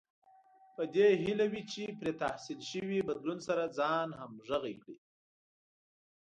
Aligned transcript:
په 0.75 0.83
دې 0.95 1.07
هيله 1.21 1.45
وي 1.51 1.63
چې 1.71 1.83
پرې 1.99 2.11
تحمیل 2.21 2.59
شوي 2.71 2.99
بدلون 3.09 3.39
سره 3.47 3.63
ځان 3.79 4.07
همغږی 4.19 4.75
کړي. 4.81 4.97